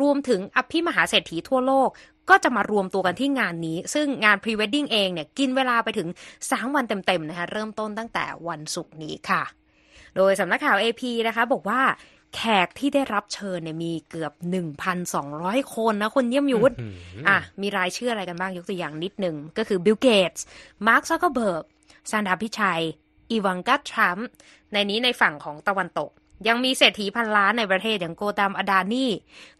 [0.00, 1.90] รวมถึงอภิมหาเศรษฐีทั่วโลก
[2.30, 6.08] ก็จะมารวมตัวกันที่งานนี้ ซึ่งงานพรีเวดดิ้งเองเนี่ยกินเวลาไปถึง
[6.42, 9.42] 3 วันเต็มๆนะคะเริ่มต้นตั้งแต่วันศุกร์นี้ค่ะ
[10.16, 11.80] โดยสำนักข่าว AP นะคะบอกว่า
[12.34, 14.32] แขกที่ได้รับเชิญเนี่ยมีเกือบ
[15.04, 16.92] 1,200 คนนะ คุณเยี่ยมยุทธอืม
[17.28, 20.44] อะ มีรายชื่ออะไรกันบ้างยกตัวอย่างนิดหนึ่ง ก็คือบิลเกตส์
[20.86, 21.64] มาร์คซักเคอร์เบิร์ก
[22.10, 22.82] ซันดาร์ พิชัย
[23.30, 24.28] อิวานกา ทรัมป์
[24.72, 26.10] ในนี้ในฝั่งของตะวันตก
[26.48, 29.10] ยังมีเศรษฐีพันล้านในประเทศอย่างโกตามอดานี แ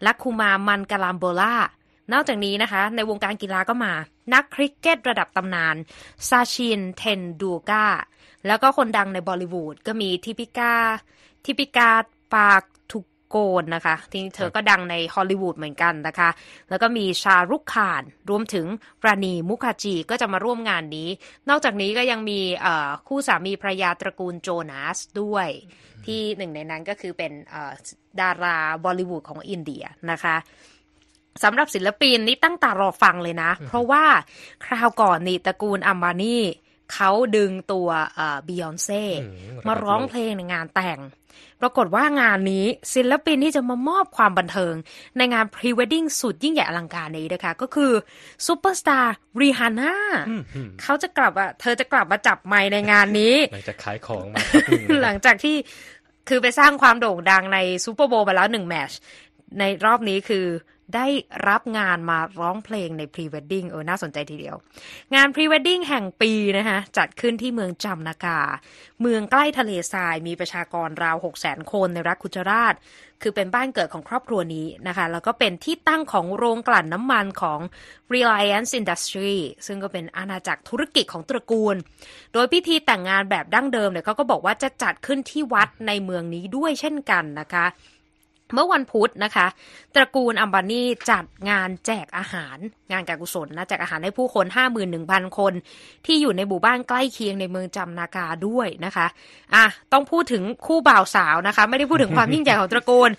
[0.06, 1.54] ละกุมาร มังกาลัม เบอร์ลา
[2.12, 3.92] นอกจากนี้นะคะ ในวงการกีฬาก็มา
[4.35, 5.77] นักคริกเก็ตระดับตำนาน
[6.29, 7.87] ซาชินเทนดูลการ์
[8.46, 10.75] แล้วก็คนดังในบอลิวูดก็มีดีปิกา
[11.44, 11.90] ดีปิกา
[12.35, 16.31] ปาทุโกนนะคะที่เธอก็ดังในฮอลลีวูดเหมือนกันนะคะ
[16.70, 18.66] แล้วก็มีชาห์รุก ข่าน รวมถึง
[19.03, 21.09] ปราณีมุคาจีก็จะมาร่วมงานนี้
[21.49, 22.40] นอกจากนี้ก็ยังมี
[23.09, 25.49] คู่สามีภรรยาตระกูลโจนาสด้วย
[26.07, 27.33] ที่หนึ่งในนั้นก็คือเป็น
[28.20, 30.37] ดาราบอลลิวูดของอินเดียนะคะ
[31.42, 34.05] สำหรับศิลปินนี่ตั้งตารอฟังเลยนะ เพราะว่า
[34.64, 36.38] คราวก่อนนี่ตระกูลอัมบานี
[36.92, 37.88] เขาดึงตัว
[38.46, 39.05] บิยอนเซ่
[39.66, 41.00] มาร้องเพลงในงานแต่ง
[41.61, 44.74] ปรากฏว่างานนี้ศิลปินที่จะมามอบความบันเทิง
[45.16, 47.92] ในงานพรีเวดดิ้งสุดยิ่งใหญ่อลังการนี้นะคะ ก็คือ
[48.46, 49.94] ซูเปอร์สตาร์รีฮาน่า
[50.83, 54.40] เขาจะกลับอะเธอจะกลับมาจับไมค์ในงานนี้ หลังจากขายของมา
[55.05, 55.57] หลังจากที่
[56.29, 58.90] คือไปสร้างความโด่งดังในซูเปอร์โบว์ไปแล้วหนึ่งแมตช์
[59.59, 60.44] ในรอบนี้คือ
[60.94, 61.07] ได้
[61.48, 64.57] รับงานมาร้องเพลงในพรีเวดดิ้งเออน่าสนใจทีเดียว
[65.14, 68.40] งานพรีเวดดิ้งแห่งปีนะคะจัดขึ้นที่เมืองจามนาการ์
[69.00, 72.74] เมืองใกล้ทะเลทรายมีประชากรราว 6 0 0 0 0คนในรัฐกุจราช
[73.22, 77.61] คือเป็นบ้านเกิดของครอบครัวนี้นะคะ แล้วก็เป็นที่ตั้งของโรงกลั่นน้ำมันของ
[78.14, 81.76] Reliance Industry ซึ่งก็เป็นอาณาจักรธุรกิจของตระกูล
[82.33, 87.66] โดยพิธีแต่งงานแบบดั้งเดิมเนี่ยเขาก็บอกว่าจะจัดขึ้นที่วัดในเมืองนี้ด้วยเช่นกันนะคะ
[88.54, 89.46] เมื่อวันพุธนะคะ
[89.94, 92.56] ตระกูลอัมบานีจัดงานแจกอาหาร
[92.92, 94.46] งานการกุศลนะแจกอาหารให้ผู้คน
[94.92, 95.52] 51,000 คน
[96.06, 99.06] ที่อยู่ในหมู่บ้านใกล้เคียงในเมืองจำนากาด้วยนะคะ
[99.54, 103.10] อะต้องพูดถึงคู่บ่าวสาวนะคะ ไม่ได้พูดถึงความยิ่งใหญ่ของตระกูล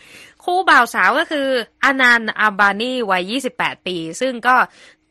[0.46, 1.48] คู่บ่าวสาวก็คือ
[1.84, 4.56] อนันต์อัมบานีวัย 28 ปี ซึ่งก็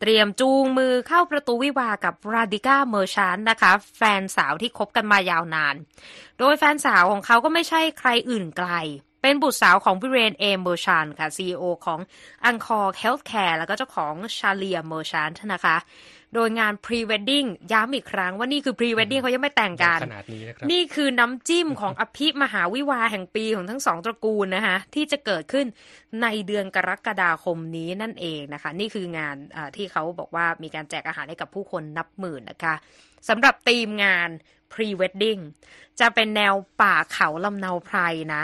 [0.01, 5.75] เตรียมจูงมือเข้าประตูวิวาห์กับราธิกาเมอร์แชนท์นะคะ แฟนสาวที่คบกันมายาวนาน
[6.39, 8.71] โดยแฟนสาวของเขาก็ไม่ใช่ใครอื่นไกล
[9.23, 12.01] เป็นบุตรสาวของวิเรนเอ เมอร์แชนท์ค่ะ CEO ของ
[12.45, 15.77] Encore Healthcare แล้วก็เจ้าของไชลา เมอร์แชนท์นะคะ
[16.35, 20.03] โดยงานพรีเวดดิ้งย้ำอีกครั้งว่านี่คือพรีเวดดิ้งเขายังไม่แต่งกันน
[20.33, 25.67] นี้นนี่คือน้ำจิ้มของอภิมหาวิวาห์แห่งปีของทั้งสองตระกูลนะคะ ที่จะเกิดขึ้น
[26.23, 29.37] ในเดือนกรกฎาคมนี้นั่นเองนะคะ นี่คืองาน
[29.77, 32.75] ที่เขาบอกว่ามีการแจกอาหารให้กับผู้คนนับหมื่นนะคะ
[33.29, 34.29] สำหรับธีมงาน
[34.73, 35.43] pre-wedding
[36.01, 37.99] จะเป็นแนวป่าเขาลำเนาไพร
[38.35, 38.43] นะ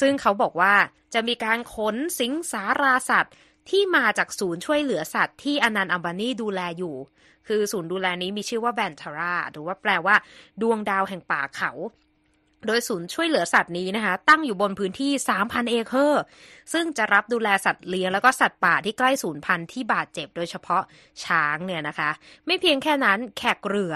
[0.00, 0.74] ซึ่งเขาบอกว่า
[1.14, 3.34] จะมีการขนสิงสาราสัตว์
[3.70, 6.96] ที่มาจากศูนย์ช่วยเหลือสัตว์ที่อนันต์อัมบานีดูแลอยู่
[7.46, 10.16] คือศูนย์ดูแลนี้มีชื่อว่าแวนทาราหรือว่าแปลว่า
[10.62, 11.72] ดวงดาวแห่งป่าเขา
[12.66, 16.22] โดยศูนย์ช่วยเหลือสัตว์นี้นะคะ ตั้งอยู่บนพื้นที่ 3,000 เอเคอร์
[16.72, 20.82] ซึ่งจะรับดูแลสัตว์เลี้ยงแล้วก็สัตว์ป่าที่ใกล้สูญพันธุ์ที่บาดเจ็บโดยเฉพาะ
[21.24, 22.10] ช้างเนี่ยนะคะ
[22.46, 23.94] ไม่เพียงแค่นั้นแขกเหรื่อ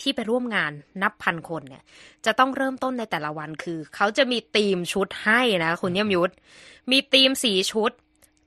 [0.00, 1.82] ที่ไปร่วมงานนับพันคนเนี่ย
[2.24, 6.32] จะต้องเริ่มต้นในแต่ละวันคือ เขาจะมีธีมชุดให้นะคุณเยี่ยมยุทธ
[6.90, 7.90] มีธีมสีชุด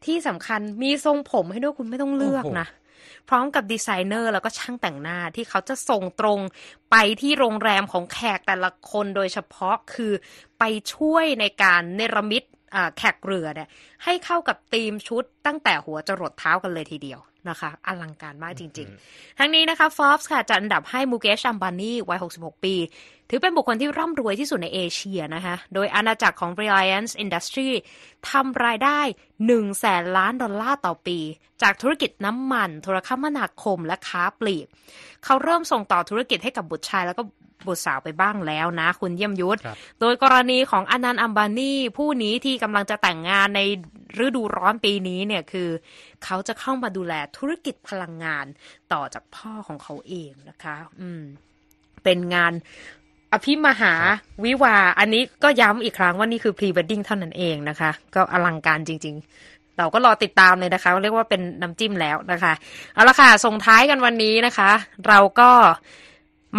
[0.05, 2.67] ที่สำคัญมีทรงผมให้ด้วยคุณไม่ต้องเลือกนะ
[3.29, 6.39] พร้อมกับดีไซเนอร์แล้วก็ช่างแต่งหน้าที่เขาจะส่งตรง
[6.91, 10.13] ไปที่โรงแรมของแขกแต่ละคนโดยเฉพาะคือ
[10.59, 12.43] ไปช่วยในการเนรมิต
[12.97, 13.69] แขกเรือเนี่ย
[14.03, 22.75] ให้เข้ากับธีมชุดตั้งแต่หัวจรดเท้ากันเลยทีเดียว นะคะอลังการมากจริง ๆ ทั้งนี้นะคะ Forbes ค่ะจัดอันดับให้มูเกชอัมบานีวัย 66 ปี
[23.29, 27.69] ถือเป็นบุคคลที่ร่ำรวยที่สุดในเอเชียนะคะ โดยอาณาจักรของ Reliance Industry
[28.29, 28.99] ทำรายได้
[29.39, 31.17] 1 แสนล้านดอลลาร์ต่อปี
[31.61, 34.65] จากธุรกิจน้ำมัน โทรคมนาคมและค้าปลีก
[35.25, 37.23] เขาเริ่มส่งต่อธุรกิจให้กับบุตรชายแล้วก็
[37.67, 39.59] บุตรสาวไปบ้างแล้วนะ คุณเยี่ยมยุทธ
[39.99, 43.61] โดยกรณีของอนันต์อัมบานีผู้นี้ที่กำลังจะแต่งงานใน
[44.25, 45.69] ฤดูร้อนปีนี้เนี่ยคือ
[46.23, 48.45] เขาจะเข้ามาดูแลธุรกิจพลังงาน
[48.93, 51.23] ต่อจากพ่อของเขาเองนะคะ อืม
[52.03, 52.53] เป็นงาน
[53.33, 53.93] อภิมหา
[54.43, 59.15] วิวา อันนี้ก็ย้ำอีกครั้งว่านี่คือพรีเวดดิ้งเท่านั้นเองนะคะ ก็อลังการจริง
[59.47, 62.53] ๆ เราก็รอติดตามเลยนะคะ เรียกว่าเป็นน้ำจิ้มแล้วนะคะ
[62.93, 64.71] เอาละค่ะ ส่งท้ายกันวันนี้นะคะ
[65.07, 65.49] เราก็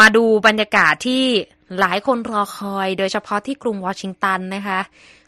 [0.01, 1.25] มาดูบรรยากาศที่
[1.81, 4.81] หลายคนรอคอย โดยเฉพาะที่กรุงวอชิงตันนะคะ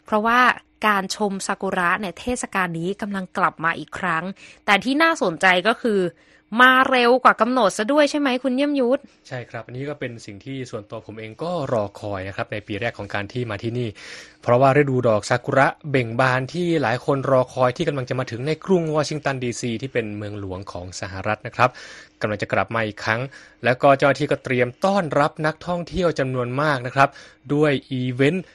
[0.05, 0.39] เพราะว่า
[0.87, 4.23] การชมซากุระเนี่ยเทศกาลนี้กำลังกลับมาอีกครั้ง
[4.65, 5.99] แต่ที่น่าสนใจก็คือ
[6.61, 13.89] มาเร็วกว่ากำหนดซะด้วยใช่ไหมคุณเยี่ยมยุทธใช่ครับ อันนี้ก็เป็นสิ่งที่ส่วนตัวผมเองก็รอคอยนะครับในปีแรกของการที่มาที่นี่
[14.41, 21.69] เพราะว่าฤดูดอกซากุระเบ่งบานที่หลายคนรอคอยที่กำลังจะมาถึงในกรุงวอชิงตันดีซีที่เป็นเมืองหลวงของสหรัฐนะครับ
[22.21, 23.21] กำลังจะกลับมาอีกครั้ง
[23.63, 27.09] แล้วก็เจ้าหน้าที่ก็เตรียมต้อนรับนักท่องเที่ยวจำนวนมากนะครับ
[27.53, 28.45] ด้วยอีเวนต์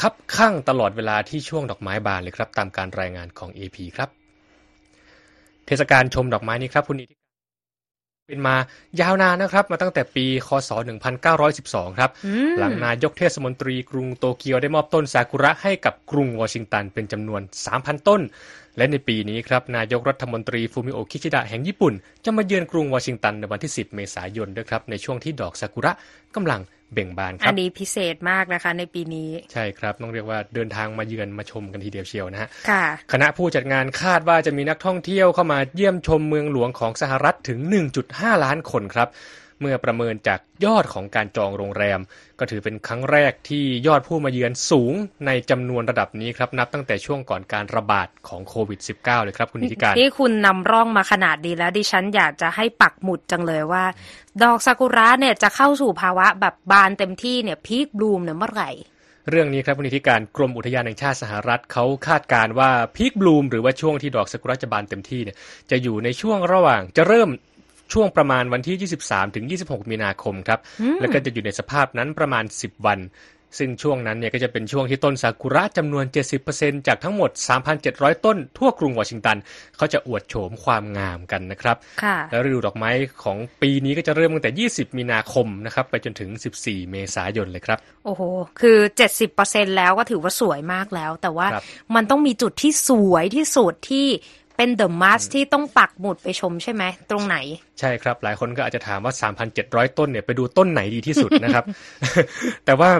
[0.00, 4.08] คับคั่งตลอดเวลาที่ช่วงดอกไม้บานเลยครับ ตามการรายงานของ AP ครับ
[5.66, 7.25] เทศกาลชมดอกไม้นี้ครับคุณนิ
[8.28, 8.56] เป็นมา
[9.00, 10.70] ยาวนานนะครับ มาตั้งแต่ปี คศ
[11.34, 12.10] 1912 ครับ
[12.58, 17.40] หลังนายกเทศมนตรีกรุงโตเกียวได้มอบต้นซากุระให้กับกรุงวอชิงตันเป็นจำนวน
[17.74, 18.20] 3,000 ต้น
[18.76, 25.92] และในปีนี้ครับนายกรัฐมนตรีฟูมิโอคิชิดะแห่งญี่ปุ่น จะมาเยือนกรุงวอชิงตันในวันที่ 10 เมษายนด้วยครับในช่วงที่ดอกซากุระ
[26.36, 26.60] กำลัง
[26.92, 37.58] เบ่งบานครับอันนี้พิเศษมากนะคะในปีนี้ ใช่ครับ ต้องเรียกว่าเดินทางมาเยือนมาชมกันทีเดียวเชียวนะฮะค่ะคณะผู้จัดงานคาดว่าจะมีนักท่องเที่ยวเข้ามาเยี่ยมชมเมืองหลวงของสหรัฐถึง
[38.02, 39.08] 1.5 ล้านคนครับ
[39.60, 42.00] เมื่อประเมินจากยอดของการจองโรงแรม
[42.38, 44.92] ก็ถือเป็นครั้งแรกที่ยอดผู้มาเยือนสูง
[45.26, 53.84] ในจำนวนระดับนี้ครับ นับตั้งแต่ช่วงก่อนการระบาดของโควิด -19 เลยครับคุณนิติการที่คุณนำร่องมาขนาดดีแล้วดิฉันอยากจะให้ปักหมุดจังเลยว่า
[54.42, 58.70] ดอกซากุระเนี่ยจะเข้าสู่ภาวะแบบบานเต็มที่เนี่ยพีคบลูมเนี่ยเมื่อไหร่
[59.30, 65.36] เรื่องนี้ครับคุณนิติการกรมอุทยานแห่งชาติสหรัฐเขาคาดการว่าพีคบลูมหรือว่าช่วงที่ดอกซากุระจะบานเต็มที่เนี่ย
[65.70, 67.28] จะอยู่ในช่วงระหว่างจะเริ่ม
[67.92, 70.60] ช่วงประมาณวันที่ 23 ถึง 26 มีนาคมครับ
[71.00, 73.00] แล้วก็จะอยู่ในสภาพนั้นประมาณ 10 วัน
[73.58, 76.04] ซึ่งช่วงนั้นเนี่ยก็จะเป็นช่วงที่ต้นซากุระจำนวน
[76.46, 77.30] 70%จากทั้งหมด
[77.78, 79.36] 3,700 ต้นทั่วกรุงวอชิงตัน
[79.76, 81.76] เขาจะอวดโฉมความงามกันนะครับ
[82.30, 82.90] แล้วฤดูดอกไม้
[83.22, 88.22] ของปีนี้ก็จะเริ่มตั้งแต่ 20 มีนาคมนะครับ ไปจนถึง 14 เมษายนเลยครับ โอ้โห
[88.60, 88.78] คือ
[89.28, 91.46] 70%แล้วก็ถือว่าสวยมากแล้ว แต่ว่า
[91.94, 94.06] มันต้องมีจุดที่สวยที่สุดที่
[94.56, 97.36] เป็นเดอะมาสที่ต้องปักหมุดไปชมใช่ไหม ตรงไหน
[97.80, 99.12] ใช่ครับ หลายคนก็อาจจะถามว่า
[99.56, 101.64] 3,700 ต้นเนี่ยไปดูต้นไหนดีที่สุดนะครับ
[102.66, 102.90] แต่ว่า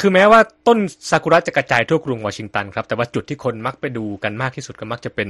[0.00, 0.78] คือแม้ว่าต้น
[1.10, 5.28] ซากุระจะกระจายทั่วกรุงวอชิงตันครับ แต่ว่าจุดที่คนมักไปดูกันมากที่สุดก็มักจะเป็น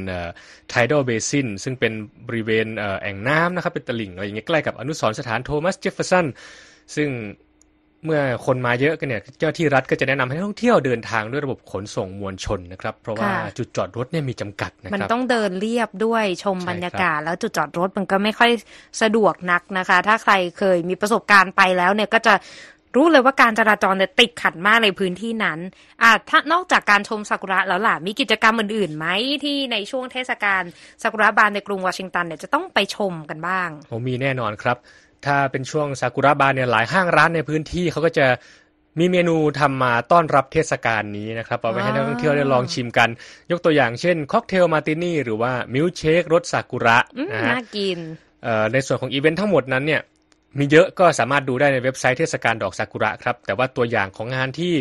[0.68, 1.92] ไทดอลเบซินซึ่งเป็น
[2.26, 2.66] บริเวณ
[3.02, 6.26] แอ่งน้ำนะครับ เป็นตลิ่งอะไรอย่างเงี้ยใกล้กับอนุสรณ์สถานโทมัสเจฟเฟอร์สัน
[6.96, 7.08] ซึ่ง
[8.04, 18.50] เมื่อคนมาเยอะกันเนี่ยเจ้าหน้าที่รัฐก็จะแนะนำให้นักท่องเที่ยวเดินทางด้วยระบบขนส่งมวลชนนะครับ เพราะว่าจุดจอดรถเนี่ยมีจำกัดนะครับ มันต้องเดินเลียบด้วยชมบรรยากาศ แล้วจุดจอดรถมันก็ไม่ค่อย
[19.02, 22.34] สะดวกนักนะคะ ถ้าใครเคยมีประสบการณ์ไปแล้วเนี่ยก็จะ
[22.98, 25.58] รู้เลยว่าการจราจรเนี่ยติดขัดมากในพื้นที่นั้น
[26.02, 29.06] อ่าถ้านอกจากการชมซากุระแล้วล่ะ มีกิจกรรมอื่นๆไหม
[29.44, 30.62] ที่ในช่วงเทศกาล
[31.02, 34.76] ซากุระบานในกรุงวอชิงตันเนี่ยจะต้องไปชมกันบ้างผมมีแน่นอนครับ
[35.26, 38.26] ถ้าเป็นช่วงซากุระบานเนี่ยหลายห้างร้านในพื้นที่เขาก็จะ
[38.98, 43.08] มีเมนูทำมาต้อนรับเทศกาลนี้นะครับเอาไว้ให้นักท่องเที่ยวได้ลองชิมกัน
[43.50, 46.98] ยกตัวอย่างเช่น ค็อกเทลมาร์ตินีหรือว่ามิลก์เชครสซากุระ
[47.32, 47.98] นะฮะน่ากิน
[48.72, 50.02] ในส่วนของอีเวนต์ทั้งหมดนั้นเนี่ย
[50.58, 54.72] มีเยอะก็สามารถดูได้ในเว็บไซต์เทศกาลดอกซากุระครับ แต่ว่าตัวอย่างของงานที่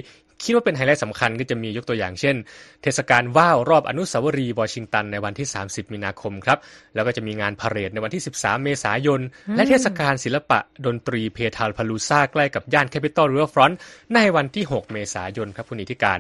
[0.44, 2.36] คิดว่าเป็นไฮไลท์สำคัญก็จะมียกตัวอย่างเช่น
[2.84, 6.58] เทศกาลว่าวรอบอนุสาวรีย์วอชิงตันในวันที่ 30 มีนาคมครับ
[6.96, 9.22] แล้วก็จะมีงานพาเหรดในวันที่ 13 เมษายน
[9.56, 13.80] และเทศกาลศิลปะดนตรี Petalpalooza ใกล้กับย่าน Capitol Riverfront
[14.16, 16.20] ในวันที่ 6 เมษายนครับคุณนีธิกาณจน์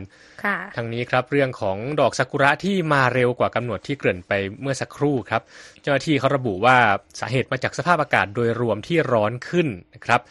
[0.76, 4.32] ทั้งนี้ครับเรื่องของดอกซากุระที่มาเร็วกว่ากำหนดที่เกริ่นไป
[4.62, 5.42] เมื่อสักครู่ครับ
[5.82, 6.78] เจ้าหน้าที่เขาระบุว่า
[7.20, 10.22] สาเหตุมาจากสภาพอากาศโดยรวมที่ร้อนขึ้นนะครับ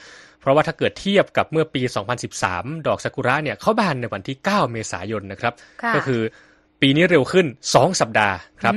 [0.43, 1.83] เพราะว่าถ้าเกิดเทียบกับเมื่อปี
[2.35, 5.53] 2013 ดอกซากุระเนี่ยเขาบานในวันที่ 9 เมษายนนะครับ
[5.95, 6.23] ก็คือ
[6.85, 8.75] ปีนี้เร็วขึ้น 2 สัปดาห์ครับ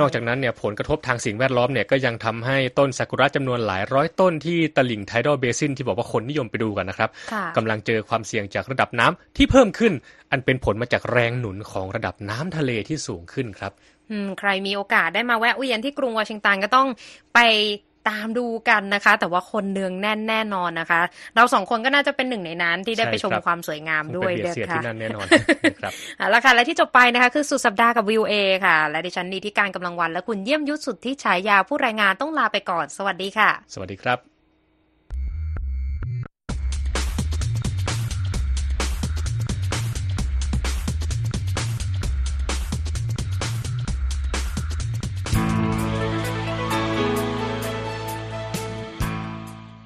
[0.00, 7.10] นอกจากนั้นเนี่ยผลกระทบทางสิ่งแวดล้อมเนี่ยก็ยังทำให้ต้นซากุระจำนวนหลายร้อยต้นที่ตลิ่งไทดอลเบซินที่บอกว่าคนนิยมไปดูกันนะครับ
[7.56, 9.92] กำลังเจอความเสี่ยงจากระดับน้ำที่เพิ่มขึ้น
[10.30, 13.72] อันเป็นผลมาจากแรงหนุนของระดับน้ำทะเลที่สูงขึ้นครับ
[14.40, 16.88] ใครมีโอกาสได้มาแวะเวียนที่กรุงวอชิงตันก็ต้อง
[17.34, 17.40] ไป
[18.08, 21.00] ตามดูกันนะคะ แต่ว่าคนเนืองแน่นแน่นอนนะคะ
[21.34, 25.26] เราสองคนก็น่าจะเป็นหนึ่งในนั้นที่ได้ไปชมความสวยงามด้วยเด็กค่ะที่นั่นแน่นอน
[25.82, 25.92] ครับ
[26.30, 28.34] แล้วค่ะและที่จบไปนะคะคือสุดสัปดาห์กับวิวเอ
[28.66, 34.35] ค่ะ และดิฉันนีที่การกำลังวันและคุณเยี่ยมยุทธสุดที่ฉายาผู้รายงานต้องลาไปก่อน สวัสดีค่ะ สวัสดีครับ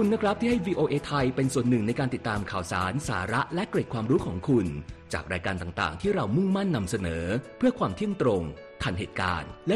[0.00, 4.66] คุณนะครับที่ให้ VOA ไทยเป็นส่วนหนึ่งในการติดตามข่าวสารสาระและเกร็ดความรู้ของคุณ
[5.12, 7.24] จากรายการต่างๆ ที่เรามุ่งมั่นนำเสนอ
[7.58, 8.42] เพื่อความเที่ยงตรง
[8.82, 9.66] ทันเหตุการณ์ และ